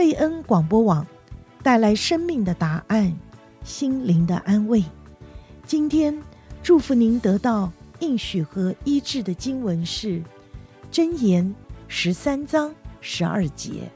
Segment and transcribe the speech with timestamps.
[0.00, 1.06] 贝恩广播网，
[1.62, 3.14] 带来生命的答案，
[3.62, 4.82] 心灵的安慰。
[5.66, 6.18] 今天
[6.62, 10.08] 祝福您得到应许和医治的经文是
[10.90, 11.44] 《箴言》
[11.86, 13.90] 十三章十二节。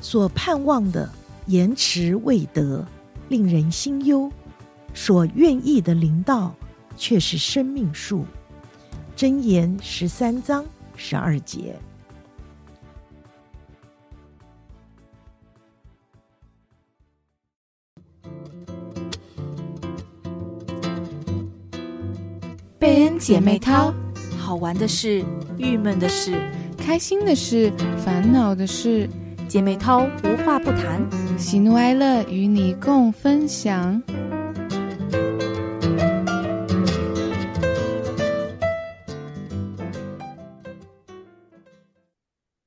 [0.00, 1.10] 所盼望的
[1.46, 2.86] 延迟未得，
[3.28, 4.30] 令人心忧；
[4.94, 6.54] 所愿意的灵道，
[6.96, 8.24] 却是生命树。
[9.16, 10.64] 箴言十三章
[10.96, 11.74] 十二节。
[23.18, 23.92] 姐妹淘，
[24.38, 25.24] 好玩的事、
[25.56, 26.32] 郁闷的事、
[26.76, 27.72] 开心的事、
[28.04, 29.08] 烦恼的事，
[29.48, 31.00] 姐妹淘无话不谈，
[31.38, 34.02] 喜怒哀乐与你共分享。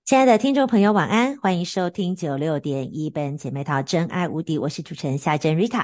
[0.08, 1.36] 亲爱的听众朋友，晚安！
[1.36, 5.84] 欢迎收听九六点一本姐妹淘真爱无敌，我是主持人夏真 Rita。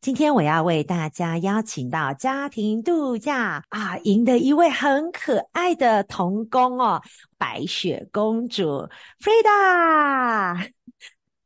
[0.00, 7.02] 今天我要为大家邀请到家庭度假啊营的一位很可爱的童工哦，
[7.38, 8.88] 白雪公主
[9.20, 10.70] Freda。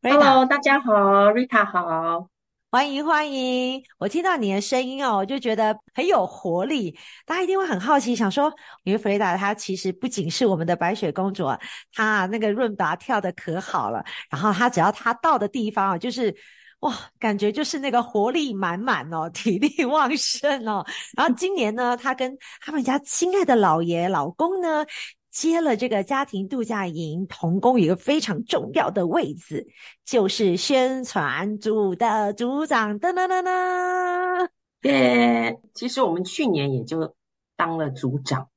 [0.03, 0.93] Hello，大家好
[1.31, 2.29] ，Rita 好。
[2.73, 3.83] 欢迎欢迎！
[3.99, 6.97] 我听到你的声音哦，我就觉得很有活力。
[7.27, 8.53] 大家一定会很好奇，想说，
[8.85, 11.49] 因为弗雷达她其实不仅是我们的白雪公主，
[11.93, 14.05] 她那个润达跳得可好了。
[14.31, 16.33] 然后她只要她到的地方啊，就是
[16.81, 20.87] 哇，感觉就是那个活力满满哦， 体力旺盛哦。
[21.17, 24.87] 然后今年呢，她跟他们家亲爱的老爷老公呢。
[25.31, 29.69] 接了这个家庭度假营童工，一个非常重要的位置，
[30.05, 32.99] 就是宣传组的组长。
[32.99, 34.49] 噔噔噔噔，
[34.83, 35.61] 耶！
[35.73, 37.15] 其实我们去年也就
[37.57, 38.49] 当了组长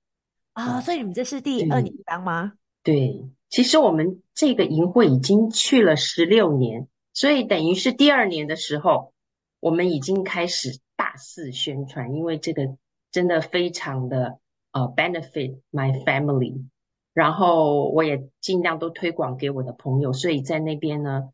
[0.53, 2.53] 啊，哦，所以你们这是第二年当吗？
[2.81, 9.13] 对，对，其实我们这个营会已经去了十六年，所以等于是第二年的时候，
[9.59, 12.75] 我们已经开始大肆宣传，因为这个
[13.11, 14.39] 真的非常的。
[14.73, 16.65] 呃、uh，benefit my family，
[17.13, 21.29] 然后我也尽量都推广给我的朋友，所以在那边呢，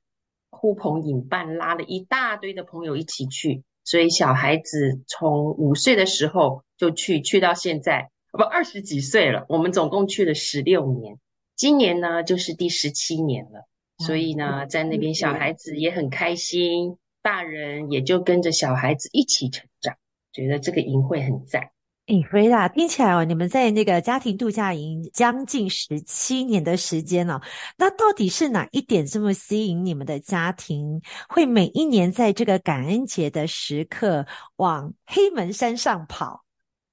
[0.52, 11.18] 呼朋引伴，拉了一大堆的朋友一起去，所以小孩子从五岁的时候就去，去到现在，不，二十几岁了，我们总共去了十六年，
[11.56, 13.66] 今年呢就是第十七年了，
[14.06, 15.54] 所以呢，在那边小孩。
[15.54, 19.98] 子也很开心，大人也就跟着小孩子一起成长，
[20.32, 21.72] 觉得这个营会很赞。
[22.10, 27.40] 哎，弗雷达，听起来哦，你们在那个家庭度假营将近十七年的时间了，
[27.78, 34.26] 那到底是哪一点这么吸引你们的家庭，会每一年在这个感恩节的时刻
[34.56, 36.44] 往黑门山上跑？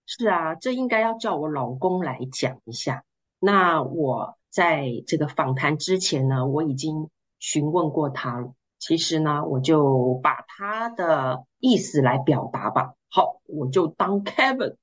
[0.04, 3.02] 是啊，这应该要叫我老公来讲一下。
[3.38, 8.52] 那我在这个访谈之前呢，我已经询问过他了。
[8.78, 12.92] 其实呢，我就把他的意思来表达吧。
[13.08, 14.76] 好，我就当 Kevin。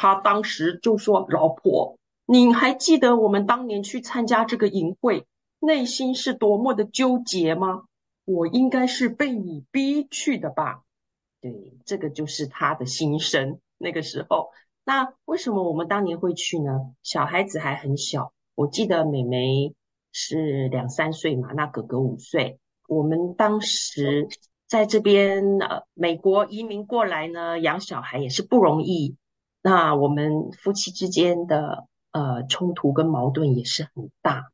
[0.00, 5.26] 他当时就说：“老婆，你还记得我们当年去参加这个营会，
[5.58, 7.82] 内心是多么的纠结吗？
[8.24, 10.82] 我应该是被你逼去的吧？”
[11.42, 13.58] 对，这个就是他的心声。
[13.76, 14.50] 那个时候，
[14.84, 16.92] 那为什么我们当年会去呢？
[17.02, 19.74] 小孩子还很小，我记得妹妹
[20.12, 22.60] 是两三岁嘛，那哥哥五岁。
[22.86, 24.28] 我们当时
[24.68, 29.16] 在这边呃，美国移民过来呢，养小孩也是不容易。
[29.70, 34.50] 那我们夫妻之间的呃冲突跟矛盾也是很大，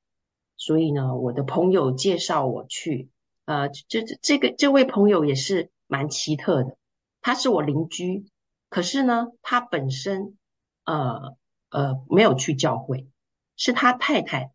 [0.56, 3.10] 所以呢，我的朋友介绍我去，
[3.44, 6.76] 呃，这这这个这位朋友也是蛮奇特的，
[7.22, 8.26] 他是我邻居，
[8.68, 10.36] 可是呢，他本身
[10.84, 11.36] 呃
[11.70, 13.06] 呃没有去教会，
[13.54, 14.50] 是他太太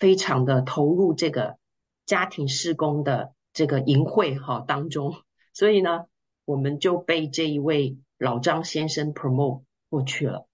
[0.00, 1.58] 非常的投入这个
[2.06, 5.16] 家庭事工的这个营会哈当中，
[5.52, 6.06] 所以呢，
[6.46, 9.64] 我们就被这一位老张先生 promote。
[9.90, 10.46] 过去了，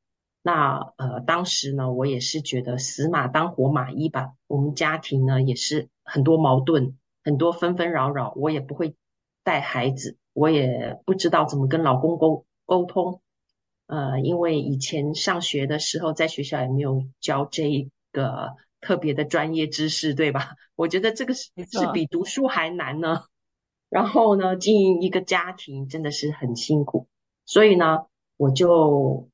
[0.43, 4.35] 那呃，当时呢，我也是觉得死马当活马医吧。
[4.47, 8.33] 我们家庭呢也是很多矛盾，很多纷纷扰扰。
[8.37, 8.95] 我也不会
[9.43, 13.21] 带孩子，我也不知道怎么跟老公沟沟通。
[13.87, 20.55] 呃，因为以前上学的时候，在学校也没有教这个特别的专业知识，对吧？
[20.77, 23.25] 我觉得这个是是比读书还难呢。
[23.89, 27.09] 然后呢，经营一个家庭真的是很辛苦，
[27.45, 28.07] 所以呢。
[28.37, 29.29] 我就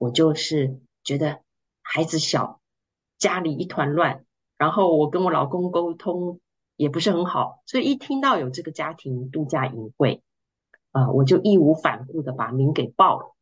[0.00, 1.40] 我就是觉得
[1.82, 2.58] 孩子小，
[3.18, 4.24] 家里一团乱，
[4.56, 6.40] 然后我跟我老公沟通
[6.74, 10.22] 也不是很好，所以一听到有这个家庭度假营会，
[10.90, 13.34] 啊、呃，我就义无反顾的把名给报了，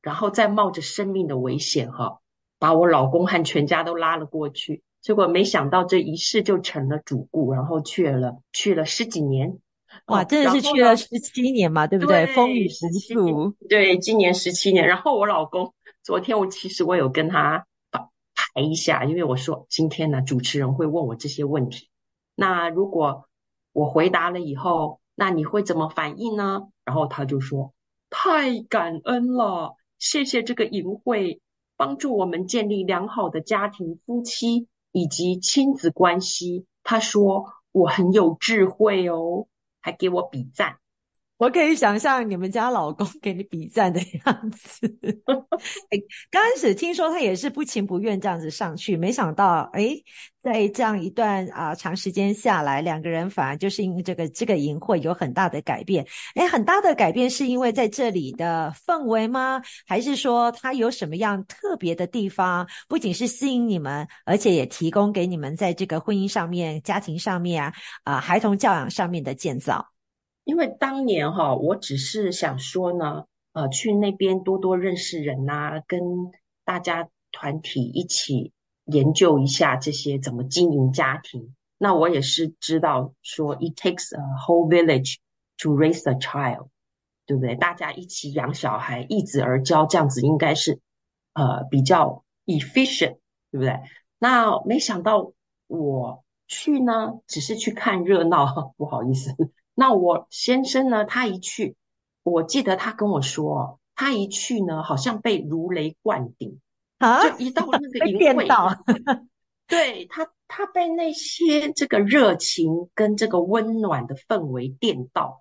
[0.00, 2.20] 然后再冒着生命的危险哈，
[2.58, 9.58] 把我老公和全家都拉了过去，结果没想到这一试就成了主顾，然后去了去了十几年，
[10.06, 12.24] 哇，真的是去了十七年嘛，对不对？
[12.24, 14.86] 对，风雨十足，对，今年十七年。
[14.86, 17.66] 然后我老公昨天我其实我有跟他
[18.34, 21.88] 排一下，因为我说今天呢主持人会问我这些问题，
[22.34, 23.28] 那如果
[23.72, 26.68] 我回答了以后，那你会怎么反应呢？
[26.84, 27.72] 然后他就说
[28.10, 31.40] 太感恩了，谢谢这个淫会
[31.76, 34.68] 帮助我们建立良好的家庭、夫妻。
[34.92, 39.46] 以及亲子关系，他说我很有智慧哦，
[39.80, 40.80] 还给我比赞。
[41.40, 44.86] 我可以想象你们家老公给你比赞的样子。
[45.88, 45.98] 哎，
[46.30, 49.96] 刚开始听说他也是不情不愿这样子上去，没想到哎，
[50.42, 56.06] 在这样一段啊长时间下来，两个人反而就是因为这个这个营会有很大的改变。
[56.34, 59.62] 哎，很大的改变是因为在这里的氛围吗？
[59.86, 62.68] 还是说他有什么样特别的地方？
[62.86, 67.72] 不仅是吸引你们，而且也提供给你们在这个婚姻上面、家庭上面啊
[68.04, 69.86] 啊孩童教养上面的建造。
[70.50, 76.00] 因为当年哈，我只是想说呢，呃，去那边多多认识人呐，跟
[76.64, 78.52] 大家团体一起
[78.84, 81.54] 研究一下这些怎么经营家庭。
[81.78, 85.18] 那我也是知道说，it takes a whole village
[85.58, 86.66] to raise a child，
[87.26, 87.54] 对不对？
[87.54, 90.80] 大家一起养小孩，易子而教，这样子应该是
[91.32, 93.18] 呃比较 efficient，
[93.52, 93.78] 对不对？
[94.18, 95.32] 那没想到
[95.68, 99.30] 我去呢，只是去看热闹， 不好意思。
[99.80, 101.06] 那我先生呢？
[101.06, 101.74] 他一去，
[102.22, 106.60] 我记得他跟我说，他一去呢，好像被如雷贯顶
[106.98, 107.26] 啊！
[107.26, 108.46] 就一到那个 营会，
[109.66, 115.40] 对他，他被那些这个热情跟这个温暖的氛围电到，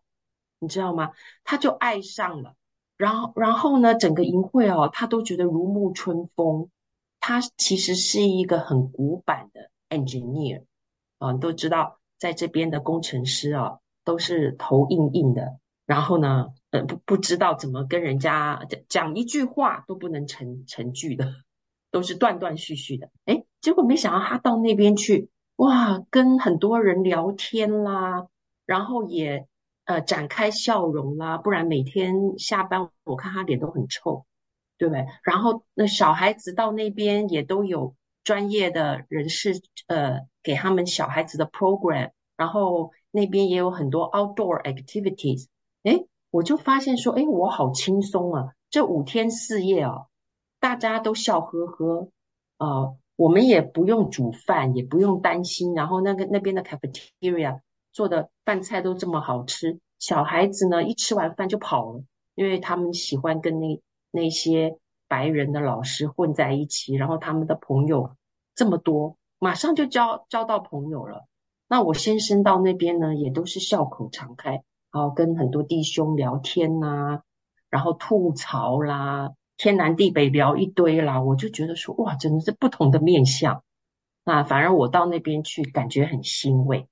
[0.57, 1.11] 你知道吗？
[1.43, 2.55] 他就爱上了。
[2.95, 6.69] 然后，然后呢，整个营会哦，他都觉得如沐春风。
[7.19, 10.63] 他其实是一个很古板的 engineer
[11.17, 13.79] 啊，你都知道，在这边的工程师啊。
[14.09, 21.31] 都是头硬硬的，然后呢，呃，不不知道怎么跟人家讲一句话都不能成成句的，
[21.91, 23.11] 都是断断续续的。
[23.25, 28.25] 诶，结果没想到他到那边去，哇，跟很多人聊天啦，
[28.65, 29.45] 然后也
[29.85, 34.25] 呃展开笑容啦，不然每天下班我看他脸都很臭，
[34.79, 35.05] 对不对？
[35.21, 42.89] 然后那小孩子到那边也都有专业的人士呃给他们小孩子的 program，然后。
[43.11, 45.47] 那边也有很多 outdoor activities，
[45.83, 48.53] 诶，我就发现说，诶，我好轻松啊！
[48.69, 50.05] 这五天四夜啊，
[50.59, 52.09] 大家都笑呵呵，
[52.59, 55.73] 呃，我们也不用煮饭，也不用担心。
[55.73, 57.61] 然后那个那边的 cafeteria
[57.91, 62.03] 做的饭菜都这么好吃，小孩子呢一吃完饭就跑了，
[62.35, 64.77] 因为他们喜欢跟那那些
[65.07, 68.11] 白人的老师混在一起，然后他们的朋友
[68.53, 71.25] 这么多，马上就交交到朋友了。
[71.71, 77.21] 那我先生到那边呢，也都是笑口常开，然后跟很多弟兄聊天呐、
[77.69, 83.63] 然后吐槽啦，天南地北聊一堆啦，我就觉得说，哇，真的是不同的面相。
[84.25, 86.87] 那反而我到那边去，感觉很欣慰。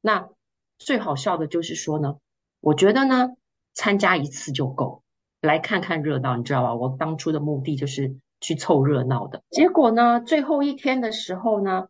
[0.00, 0.30] 那
[0.78, 2.16] 最好笑的就是说呢，
[2.60, 3.32] 我觉得呢，
[3.74, 5.02] 参加一次就够，
[5.42, 6.74] 来看看热闹，你知道吧？
[6.74, 9.42] 我当初的目的就是去凑热闹的。
[9.50, 11.88] 结果呢，最后一天的时候呢。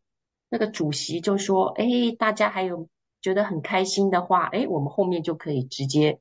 [0.54, 1.84] 那个主席就说：“哎，
[2.16, 2.88] 大家还有
[3.20, 6.20] 觉得很开心的话，哎，我们后面就可以直接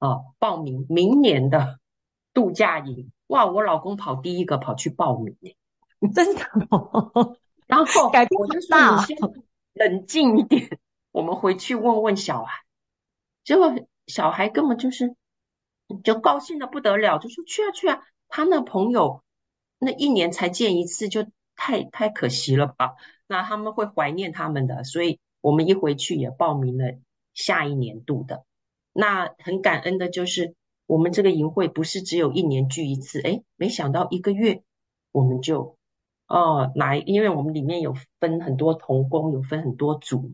[0.00, 1.78] 啊报名明年的
[2.34, 3.12] 度假营。
[3.28, 5.36] 哇，我老公跑第一个跑去报名，
[6.12, 7.36] 真的哦。
[7.68, 9.16] 然后改变我就说你先
[9.74, 10.80] 冷静一点，
[11.12, 12.64] 我们回去问问小孩。
[13.44, 13.72] 结果
[14.08, 15.14] 小孩根本就是
[16.02, 18.02] 就高兴的不得了，就说去啊去啊。
[18.26, 19.22] 他那朋友
[19.78, 21.24] 那一年才见一次，就
[21.54, 22.96] 太太可惜了吧。”
[23.28, 26.98] 那他们会怀念他们的，所以我们一回去也报名了
[27.34, 28.44] 下一年度的。
[28.92, 30.56] 那很感恩的就是
[30.86, 34.62] 我们这个营会不是只有一年聚一次，诶，没想到一个月
[35.12, 35.76] 我们就
[36.26, 40.32] 哦来，因为我们里面有分很多同工，有分很多组，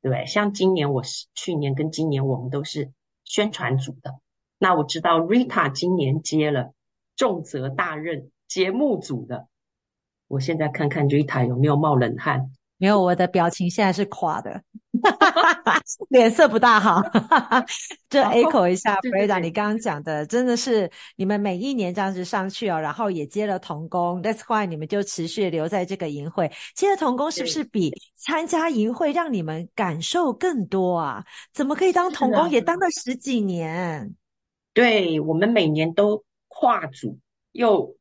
[0.00, 0.26] 对不对？
[0.26, 2.90] 像今年我是去年跟今年我们都是
[3.22, 4.18] 宣传组的。
[4.58, 6.72] 那我知道 Rita 今年接了
[7.16, 9.46] 重责大任节目组的。
[10.34, 12.50] 我现在看看 Rita 有没有冒冷汗？
[12.76, 14.60] 没有，我的表情现在是垮的，
[16.10, 17.00] 脸色不大好。
[18.08, 26.50] 这 echo 一下 Freda 你刚刚讲的，真的是你们每一年这样子上去哦，然后也接了童工，That's why 你们就持续留在这个营会。
[26.74, 31.24] 接了童工是不是比参加营会让你们感受更多啊？
[31.52, 34.12] 怎么可以当童工也当了十几年？
[34.74, 37.20] 对，我们每年都跨组，
[37.52, 37.94] 又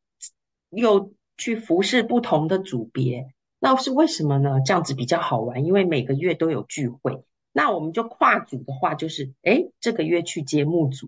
[0.71, 1.13] 又。
[1.37, 4.61] 去服侍不同的组别，那是为什么呢？
[4.65, 7.23] 这样子比较好玩，因为每个月都有聚会。
[7.51, 11.07] 那我们就跨组的话，就是诶这个月去节目组，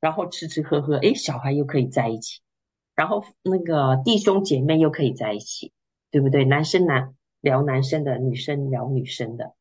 [0.00, 2.40] 然后吃吃喝喝，诶小孩又可以在一起，
[2.94, 5.72] 然后那个弟兄姐妹又可以在一起，
[6.10, 6.44] 对不对？
[6.44, 9.54] 男生男聊男生的，女生聊女生的。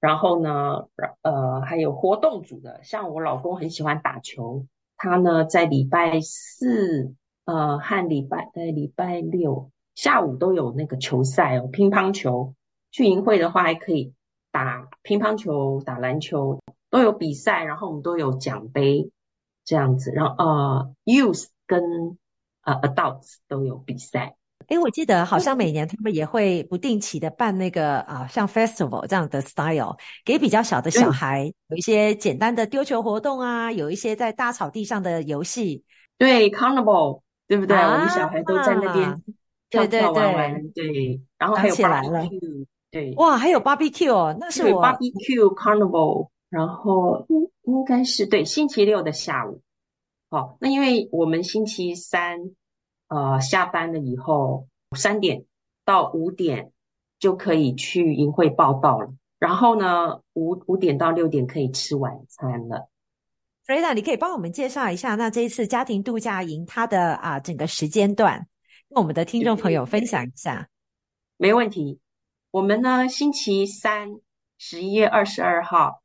[0.00, 0.88] 然后呢，
[1.20, 12.54] 呃，还有活动组的，像我老公很喜欢打球，他呢在礼拜四，呃，和礼拜呃礼拜六下午都有那个球赛哦，乒乓球。
[12.90, 14.12] 去营会的话，还可以。
[14.50, 19.10] 打乒乓球、打篮球都有比赛，然后我们都有奖杯
[19.64, 20.10] 这样子。
[20.12, 21.80] 然后呃，youth 跟
[22.62, 24.36] 呃 adults 都有比赛。
[24.68, 35.82] 诶，我记得好像每年他们也会不定期的办那个啊，像 festival 这样的 style，给比较小的小孩有一些简单的丢球活动啊，有一些在大草地上的游戏。
[36.18, 37.22] 对，carnival
[37.52, 37.76] 对不对？
[37.76, 39.22] 啊、我们小孩都在那边
[39.68, 40.54] 跳跳玩玩。
[40.72, 49.60] 对，对，对，对，然后还有 barbecue 对，哇，还有 barbecue 哦，那是我 barbecue carnival，然后应应该是对星期六的下午，
[50.30, 52.38] 好，那因为我们星期三
[53.08, 54.66] 呃下班了以后
[54.96, 55.44] 三点
[55.84, 56.72] 到五点
[57.18, 62.88] 就可以去营会报道了，然后呢五五点到六点可以吃晚餐了。
[63.64, 68.48] Freda，你可以帮我们介绍一下，那这一次家庭度假营它的啊整个时间段，
[68.88, 70.68] 跟我们的听众朋友分享一下。
[71.36, 72.00] 没问题。
[72.50, 74.20] 我们呢，星期三，
[74.58, 76.02] 十一月二十二号，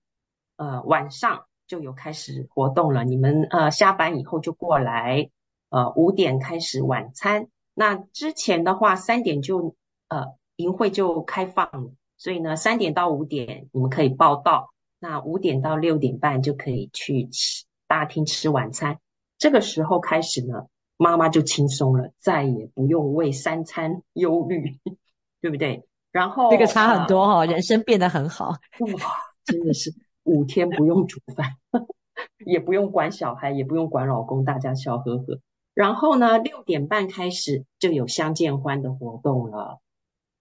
[0.55, 3.03] 呃，晚上就有开始活动了。
[3.03, 5.29] 你们呃下班以后就过来，
[5.69, 7.47] 呃，五点开始晚餐。
[7.73, 9.75] 那之前的话，三点就
[10.09, 11.69] 呃营会就开放，
[12.17, 14.71] 所以呢，三点到五点你们可以报到。
[14.99, 18.99] 那五点到六点半就可以去吃大厅吃晚餐。
[19.37, 24.79] 这个时候开始呢，妈妈就轻松了，再也不用为三餐忧虑，
[25.41, 25.83] 对不对？
[26.11, 29.11] 然后这个差很多哈、哦，人生变得很好哇，
[29.45, 31.57] 真的是五天不用煮饭，
[32.43, 35.39] 也不用管小孩，也不用管老公，大家笑呵呵。
[35.75, 39.79] 然后呢，六点半开始就有相见欢的活动了。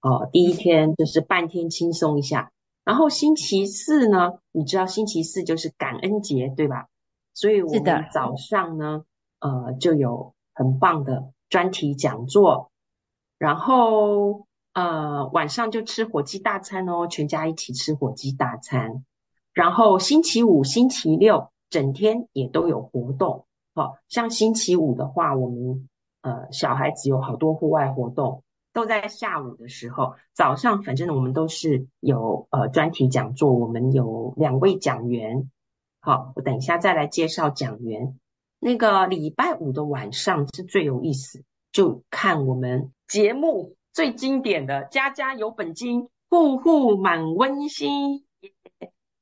[0.00, 2.52] 哦，第一天就是半天轻松一下，
[2.86, 6.86] 然后星期四呢，你知道星期四就是感恩节对吧？
[7.34, 9.04] 所以我们早上呢，
[9.40, 12.70] 呃，就有很棒的专题讲座，
[13.36, 14.46] 然后。
[14.76, 19.06] 呃，晚上就吃火鸡大餐哦，全家一起吃火鸡大餐。
[19.54, 23.46] 然后星期五、星期六整天也都有活动。
[23.74, 25.88] 好，像星期五的话，我们
[26.20, 28.42] 呃小孩子有好多户外活动，
[28.76, 30.16] 都在下午的时候。
[30.34, 35.50] 早上反正我们都是有呃专题讲座，我们有两位讲员。
[35.98, 38.18] 好，我等一下再来介绍讲员。
[38.58, 41.42] 那个礼拜五的晚上是最有意思，
[41.72, 43.74] 就看我们节目。
[43.94, 48.26] 最经典的“家家有本金，户户满温馨”，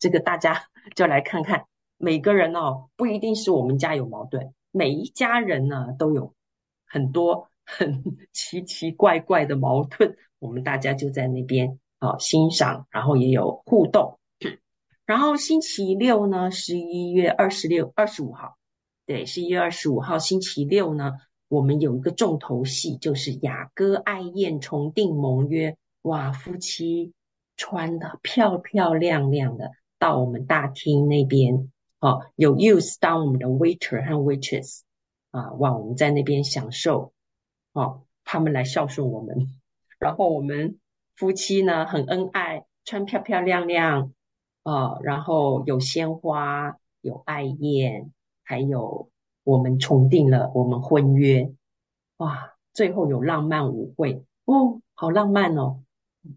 [0.01, 0.65] 这个大家
[0.97, 1.67] 就来看看。
[1.97, 6.35] 每个人哦，不一定是我们家有矛盾，每一家人呢都有
[6.89, 8.03] 很多很
[8.33, 10.17] 奇奇怪怪的矛盾。
[10.39, 14.19] 我们大家就在那边啊欣赏，然后也有互动。
[15.07, 18.57] 然后星期六呢，十一月二十六、二十五号，
[19.07, 21.13] 对，十一月二十五号星期六呢。
[21.49, 25.77] 我们有一个重头戏，就是雅歌爱宴重订盟约。
[26.03, 27.13] 哇，夫妻
[27.57, 34.81] 穿得漂漂亮亮的到我们大厅那边，哦，有 youth 当我们的 waiter 和 waitress
[35.31, 37.14] 啊，哇，我们在那边享受，
[37.75, 39.61] 哦，他们来孝顺我们，
[39.99, 40.79] 然后我们
[41.15, 44.15] 夫妻呢很恩爱，穿漂漂亮亮，
[44.63, 48.11] 啊，然后有鲜花，有爱宴，
[48.43, 49.11] 还有。
[49.47, 51.53] 我们重订了我们婚约，
[52.17, 52.55] 哇！
[52.73, 55.83] 最后有浪漫舞会哦，好浪漫哦。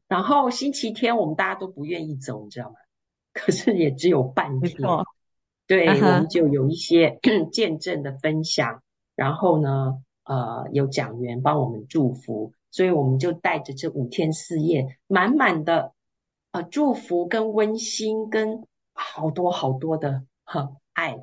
[0.09, 2.75] 然后星期天我们大家都不愿意走，你知道吗？
[3.31, 4.75] 可是也只有半天，
[5.67, 5.95] 对，uh.
[5.95, 7.17] 我们就有一些
[7.49, 8.83] 见证的分享，
[9.15, 15.93] 然后呢，呃，有讲员帮我们祝福，所以我们就带着这五天四夜，满满的
[16.51, 21.17] 呃祝福跟温馨跟好多好多的哈爱。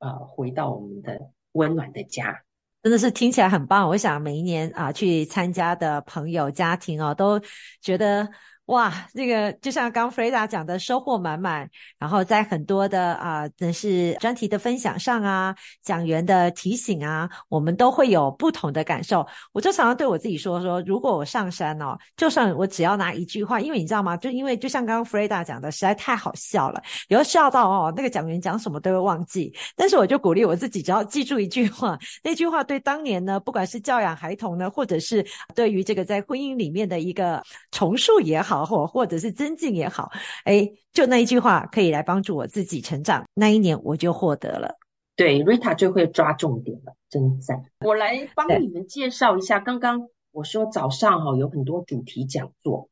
[0.00, 2.42] 呃，回到我们的温暖的家，
[2.84, 3.88] 真的是听起来很棒。
[3.88, 7.40] 我想每一年啊，去参加的朋友家庭哦，都
[7.80, 8.28] 觉得
[8.68, 11.66] 哇，这个就像刚 Freda 讲的，收获满满。
[11.98, 19.26] 然后在很多的啊，真、是专题的分享上啊，讲员的提醒啊，我们都会有不同的感受。
[19.52, 24.14] 我就常常对我自己说说，如果我上山哦，就算我只要拿一句话，因为你知道吗？
[24.18, 29.50] 就因为就像刚刚 Freda 讲的，实在太好笑了，有笑到哦，那个讲员讲什么都会忘记。
[29.76, 38.57] 但是我就鼓励我自己，只要记住一句话，那句话对当年呢，不管是教养孩童呢，或者是对于这个在婚姻里面的一个重塑也好。
[38.64, 40.10] 或或者是增进也好，
[40.44, 43.24] 哎，就那一句话可以来帮助我自己成长。
[43.34, 44.76] 那一年我就获得了。
[45.16, 47.64] 对，Rita 最会抓重点了，真赞！
[47.80, 49.58] 我来帮你们介绍一下。
[49.58, 52.88] 刚刚我说早上哈有很多主题讲座，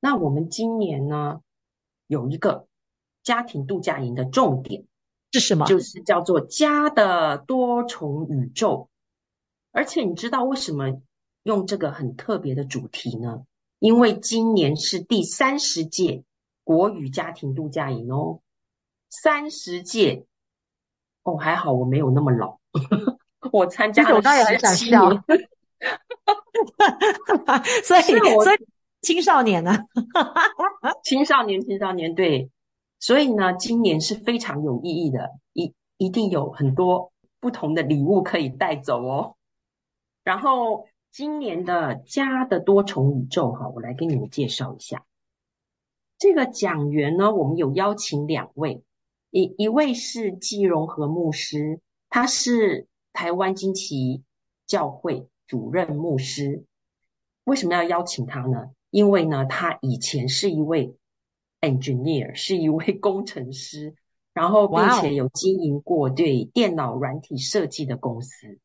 [0.00, 1.40] 那我们今年呢
[2.06, 2.68] 有一个
[3.24, 4.84] 家庭度假营的重点
[5.32, 5.66] 是什么？
[5.66, 8.88] 就是叫做家的多重宇宙。
[9.72, 11.00] 而且你知道为什么
[11.42, 13.42] 用这个很特别的主题呢？
[13.84, 16.24] 因为今年是第三十届
[16.64, 18.40] 国语家庭度假营哦，
[19.10, 20.24] 三十届
[21.22, 22.60] 哦，还好我没有那么老，
[23.52, 25.00] 我参加了十七年，
[27.84, 28.66] 所以所以
[29.02, 29.76] 青少年 呢，
[31.02, 32.48] 青少年青少年对，
[32.98, 39.36] 所以呢，今年是非常有意义的，一一定有很多不同的礼物可以带走哦，
[40.22, 40.86] 然后。
[41.14, 45.06] 今年的家的多重宇宙，哈，我来给你们介绍一下。
[46.18, 48.82] 这个讲员呢，我们有邀请两位，
[49.30, 51.78] 一一位是季荣和牧师，
[52.10, 54.24] 他是台湾惊奇
[54.66, 56.64] 教会主任牧师。
[57.44, 58.72] 为什么要邀请他呢？
[58.90, 60.96] 因为呢，他以前是一位
[61.60, 63.94] engineer，是一位工程师，
[64.32, 68.58] 然后并且有经营过对电脑软体设计的公司。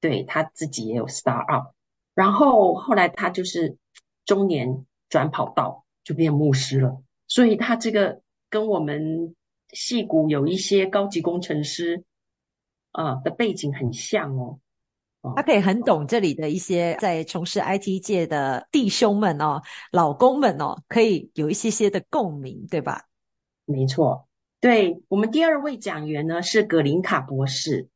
[0.00, 1.74] 对，他自己也有 start up，
[2.14, 3.76] 然后后来他就是
[4.24, 7.02] 中年转跑道，就变牧师了。
[7.28, 9.34] 所以他这个跟我们
[9.72, 12.04] 戏谷有一些高级工程师
[12.92, 14.60] 啊、呃、的背景很像哦。
[15.34, 19.60] 他可以很懂这里的一些在从事 IT 界的弟兄们哦、
[19.90, 23.06] 老公们哦，可以有一些些的共鸣，对吧？
[23.64, 24.28] 没错，
[24.60, 27.88] 对，我们第二位讲员呢是葛林卡博士。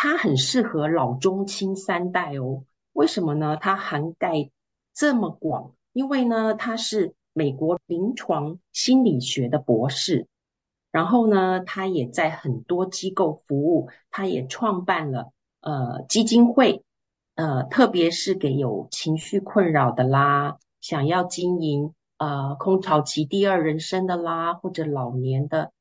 [0.00, 2.62] 它很适合老中青三代哦，
[2.92, 3.56] 为什么呢？
[3.56, 4.48] 它涵盖
[4.94, 10.28] 这么广，因为呢，他是美国临床心理学的博士，
[10.92, 16.84] 然后呢，他也在很多机构服务，他也创办了呃基金会，
[17.34, 25.72] 呃，特别是给有情绪困扰的啦，想要经营呃空巢期第二人生的啦，或者老年的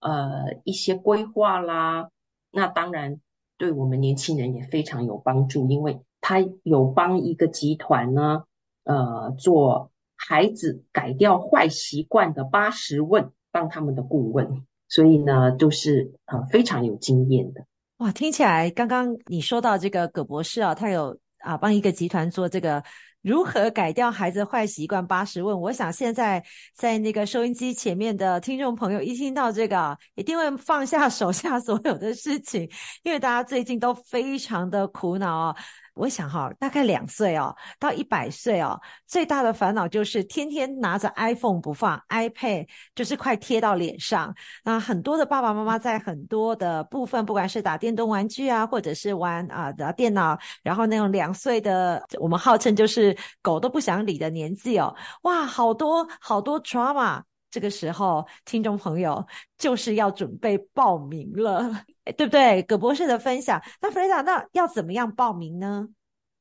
[0.00, 2.10] 呃一些规划啦，
[2.50, 3.18] 那当然。
[3.62, 8.42] 对我们年轻人也非常有帮助，因为他有帮一个集团呢，
[8.82, 17.64] 呃，做孩子改掉坏习惯的八十问，帮他们的顾问，所以呢，都是呃非常有经验的。
[17.98, 22.82] 哇，听起来刚刚你说到这个葛博士啊，他有啊帮一个集团做这个。
[23.22, 25.06] 如何改掉孩子坏习惯？
[25.06, 25.60] 八十问。
[25.60, 32.68] 我想现在在那个收音机前面的听众朋友一听到这个，一定会放下 手下所有的事情，
[33.04, 35.56] 因为大家最近都非常的苦恼哦。
[35.94, 44.34] 我想哈，大概两岁哦到一百岁哦，最大的烦恼就是天天拿着 iPhone 不放，iPad 就是快贴到脸上。
[44.64, 57.22] 那很多的爸爸妈妈在很多的部分，不管是打电动玩具啊，或者是玩啊的电脑，然后那种两岁的，我们号称就是狗都不想理的年纪哦，哇，好多好多 drama。
[57.50, 59.22] 这个时候，听众朋友
[59.58, 61.70] 就是要准备报名了，
[62.04, 62.62] 对不对？
[62.62, 65.88] 葛博士的分享，那 Freda，那要怎么样报名呢？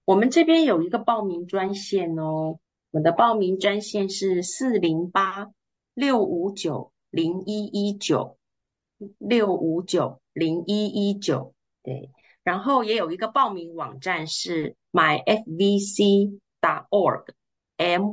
[0.06, 2.60] 我们这边有一个报名专线哦，
[2.92, 5.52] 我们的报名专线是四零八
[5.94, 8.38] 六五九零一一九
[9.18, 12.10] 六五九零一一九，对，
[12.44, 16.32] 然后也有一个报名网站是 myfvc.org，m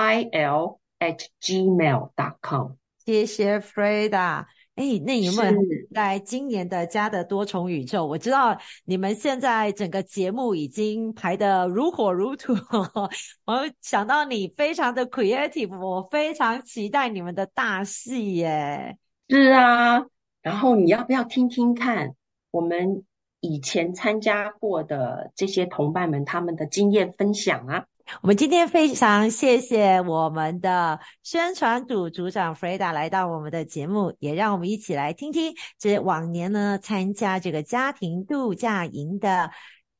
[0.00, 2.72] i l at gmail dot com，
[3.04, 4.46] 谢谢 Freda。
[4.76, 5.52] 哎，那有没有
[5.94, 8.06] 在今年的家的多重宇宙？
[8.06, 12.54] 我知道你们现在整个节目已经排得如火如荼。
[13.44, 18.96] 我想到你非常的 creative，我非常期待你们的大戏耶。
[19.28, 20.06] 是啊，
[20.40, 22.14] 然后你要不要听听看
[22.50, 23.04] 我们
[23.40, 27.84] 以前参加过的这些同伴们他们的经验分享啊？
[28.22, 39.50] 我们今天非常谢谢我们的宣传组组长 Freda 来到我们的节目，也让我们一起来听听这往年呢参加这个家庭度假营的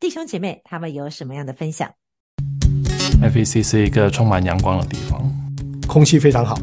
[0.01, 1.89] 弟兄姐妹他们有什么样的分享。
[3.23, 5.23] FEC 是一个充满阳光的地方，
[5.87, 6.59] 空气非常好，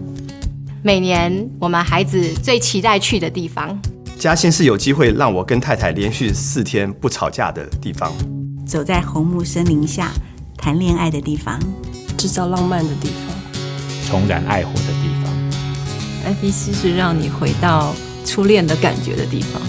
[0.84, 3.80] 每年我们孩子最期待去的地方。
[4.20, 8.12] 嘉兴是有机会让我跟太太连续四天不吵架的地方。
[8.66, 10.12] 走在红木森林下。
[10.58, 11.58] 谈恋爱的地方，
[12.18, 16.34] 制造浪漫的地方，重燃爱火的地方。
[16.36, 17.94] FVC 是让你回到
[18.26, 19.62] 初恋的感觉的地方，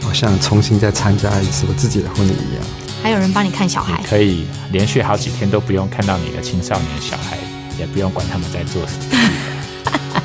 [0.00, 2.64] 好像重新再参加一次我自己的婚礼一样。
[3.02, 7.36] 还有人帮你看小孩，可以连续好几天都不用看到你的青少年小孩，
[7.78, 10.22] 也不用管他们在做什么。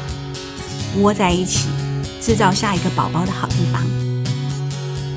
[1.02, 1.68] 窝在一起，
[2.22, 3.84] 制造下一个宝宝的好地方。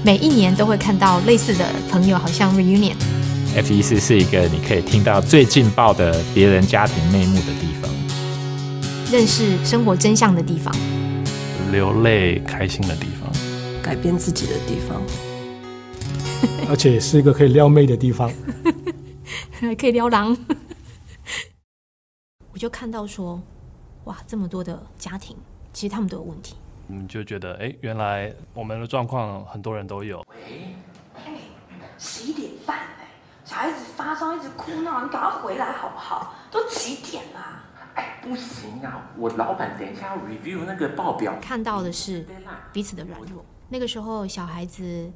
[0.02, 2.96] 每一年都会看到类似的朋友，好像 reunion。
[3.56, 7.90] FVC 是一个你可以听到最劲爆的别人家庭内幕的地方，
[9.12, 10.72] 认识生活真相的地方，
[11.72, 13.28] 流泪开心的地方，
[13.82, 15.02] 改变自己的地方，
[16.70, 18.32] 而且是一个可以撩妹的地方，
[19.50, 20.36] 还 可以撩狼。
[22.52, 23.42] 我就看到说，
[24.04, 25.36] 哇，这么多的家庭，
[25.72, 26.54] 其实他们都有问题。
[26.88, 30.24] 嗯，就觉得，哎，原来我们的状况很多人都有。
[30.28, 30.74] 喂，
[31.16, 31.32] 哎，
[31.98, 32.78] 十一点半。
[33.50, 36.36] 小孩子发烧一直哭闹，你赶快回来好不好？
[36.52, 37.64] 都几点了？
[37.96, 39.10] 哎，不行啊！
[39.16, 41.36] 我老板等一下要 review 那个报表。
[41.42, 42.24] 看到的是
[42.72, 43.44] 彼此的软弱。
[43.68, 45.10] 那个时候小孩子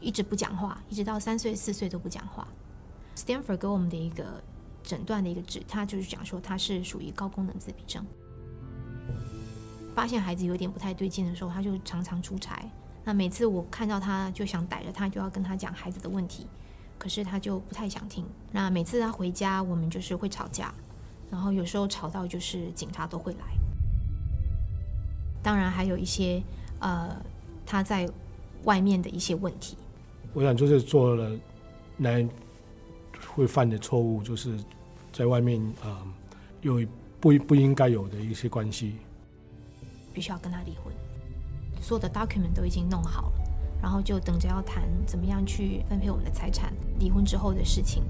[0.00, 2.44] 一直不讲话，一直到三岁四岁都不讲话。
[3.14, 4.42] Stanford 给我们的一个
[4.82, 8.04] 诊断的一个指，他就是讲说他是属于高功能自闭症。
[9.94, 12.60] 发现孩子有点不太对劲的时候，他就常常出差。
[13.04, 16.44] 那每次我看到他就想逮着他，就要跟他讲孩子的问题。
[17.06, 18.24] 可是他就不太想听。
[18.50, 20.74] 那每次他回家，我们就是会吵架，
[21.30, 23.38] 然后有时候吵到就是警察都会来。
[25.40, 26.42] 当然还有一些
[26.80, 27.16] 呃
[27.64, 28.10] 他在
[28.64, 29.76] 外面的一些问题。
[30.34, 31.30] 我想就是做了
[31.96, 32.28] 男人
[33.32, 34.58] 会犯的错误，就是
[35.12, 36.06] 在外面啊、呃、
[36.62, 36.84] 有
[37.20, 38.96] 不不应该有的一些关系，
[40.12, 40.92] 必须要跟他离婚。
[41.80, 43.32] 所有的 document 都已经弄好了。
[43.80, 48.02] 然后就等着要谈怎么样去分配我们的财产，离婚之后的事情。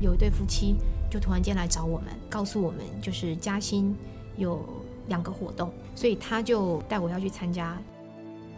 [0.00, 0.76] 有一对夫妻
[1.10, 3.94] 就突然间来找我们，告诉我们就是嘉兴
[4.36, 4.64] 有
[5.08, 7.80] 两个活动，所以他就带我要去参加。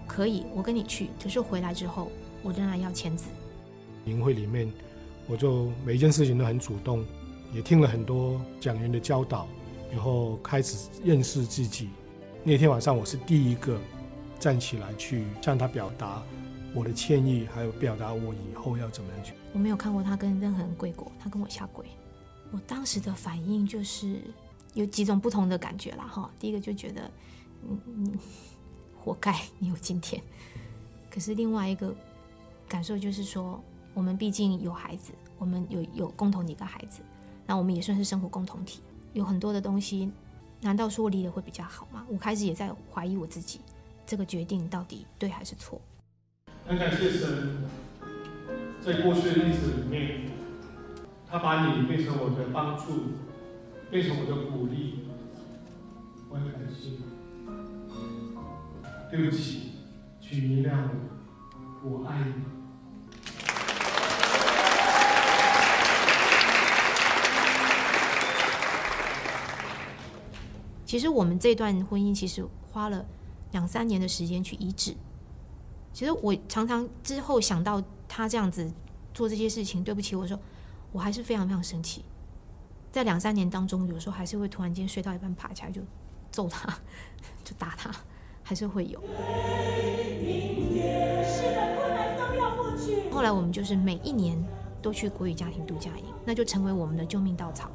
[0.07, 2.11] 可以，我跟你去，可是回来之后
[2.43, 3.27] 我仍然要签字。
[4.07, 4.71] 营会里面，
[5.27, 7.05] 我就每一件事情都很主动，
[7.53, 9.47] 也听了很多讲员的教导，
[9.91, 11.89] 然后开始认识自己。
[12.43, 13.79] 那天晚上我是第一个。
[14.41, 16.23] 站起来去向他表达
[16.75, 19.33] 我的歉意，还有表达我以后要怎么样去。
[19.53, 21.87] 我没有看过他跟任何人跪过，他跟我下跪。
[22.51, 24.21] 我当时的反应就是
[24.75, 26.29] 有几种不同的感觉啦，哈。
[26.39, 27.11] 第一个就觉得，
[27.69, 28.19] 嗯嗯，
[29.01, 30.21] 活该你有今天。
[31.09, 31.95] 可是另外一个
[32.69, 33.63] 感受就是说，
[33.95, 37.03] 我们毕竟有孩子，我们有有共同的一个孩子，
[37.47, 38.81] 那我们也算是生活共同体，
[39.13, 40.11] 有很多的东西，
[40.61, 42.05] 难道说离了会比较好吗？
[42.11, 43.61] 我开始也在怀疑我自己。
[44.07, 45.81] 这个决定到底对还是错？
[46.67, 47.59] 很感谢神，
[48.81, 50.31] 在过去的日子里面，
[51.31, 53.19] 他把你变成我的帮助，
[53.91, 55.01] 非常我的鼓励，
[56.31, 56.93] 我很感谢。
[59.11, 59.73] 对不起，
[60.23, 60.89] 请原谅
[61.83, 62.33] 我，我爱你。
[70.87, 73.05] 其实我们这段婚姻其实花了
[73.53, 74.95] 两三年的时间去医治。
[75.95, 78.69] 其实我常常之后想到他这样子
[79.15, 80.37] 做这些事情，对不起，我说
[80.91, 82.05] 我还是非常非常生气。
[82.91, 85.81] 在两三年当中，有时候还是会突然间睡到一半爬起来就
[86.33, 86.69] 揍他，
[87.45, 87.95] 就打他，
[88.43, 89.01] 还是会有。
[93.13, 94.37] 后来我们就是每一年
[94.83, 97.71] 都去国语家庭度假营，那就成为我们的救命稻草。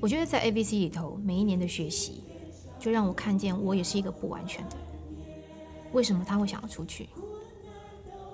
[0.00, 2.22] 我觉得在 ABC 里头，每一年的学习，
[2.78, 4.87] 就让我看见我也是一个不完全的人。
[5.92, 7.08] 为什么他会想要出去？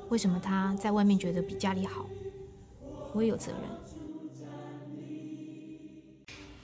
[0.09, 2.07] 为什么他在外面觉得比家里好？
[3.12, 3.61] 我也有责任。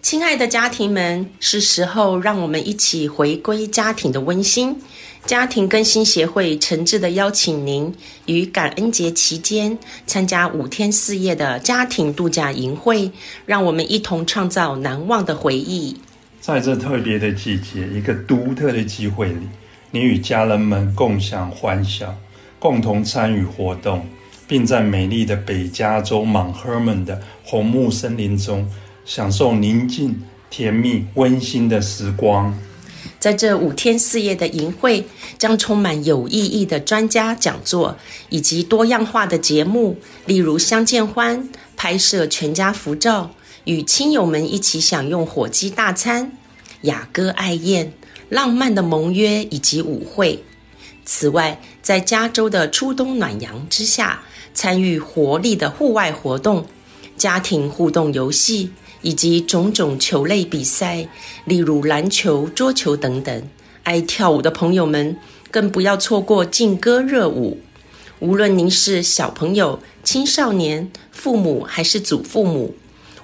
[0.03, 4.77] 亲爱的家庭们，是时候让我们一起回归家庭的温馨。
[5.27, 13.13] 家庭更新协会诚挚的邀请您于感恩节期间参加五天四夜的家庭度假营会，
[13.45, 15.95] 让我们一同创造难忘的回忆。
[16.41, 19.47] 在这特别的季节，一个独特的机会里，
[19.93, 22.17] 你与家人们共享欢笑，
[22.59, 24.07] 共同参与活动，
[24.47, 28.71] 并在美丽的北加州 Mount Hermon 的红木森林中
[29.05, 32.57] 享受宁静、甜蜜、温馨的时光。
[33.19, 35.05] 在这五天四夜的营会，
[35.37, 37.97] 将充满有意义的专家讲座，
[38.29, 43.31] 以及多样化的节目，例如相见欢、拍摄全家福照、
[43.65, 46.33] 与亲友们一起享用火鸡大餐、
[46.83, 47.93] 雅歌爱宴、
[48.31, 50.43] 浪漫的盟约以及舞会。
[51.05, 54.23] 此外，在加州的初冬暖阳之下，
[54.55, 56.65] 参与活力的户外活动、
[57.19, 58.71] 家庭互动游戏。
[59.03, 61.09] 以及种种球类比赛，
[61.47, 63.49] 例如篮球、桌球等等。
[63.83, 65.17] 爱跳舞的朋友们
[65.51, 67.59] 更不要错过劲歌热舞。
[68.19, 72.75] 无论您是小朋友、青少年、父母还是祖父母，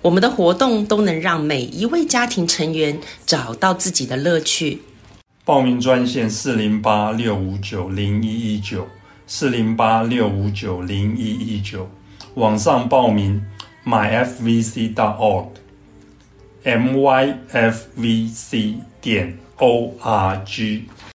[0.01, 4.81] 我们的活动都能让每一位家庭成员找到自己的乐趣。
[5.47, 8.89] 报名专线：四零八六五九零一一九，
[9.29, 11.89] 四零八六五九零一一九。
[12.35, 13.41] 网上报名
[13.85, 15.47] ：myfvc.org。
[16.65, 20.83] myfvc 点 org。